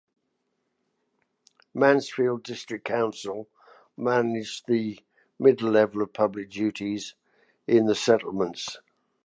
[1.75, 3.47] Mansfield District Council
[3.95, 4.99] manage the
[5.37, 7.13] middle level of public duties
[7.67, 8.79] in the settlements.